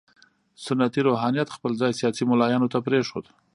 [0.65, 3.25] سنتي روحانیت خپل ځای سیاسي ملایانو ته پرېښود.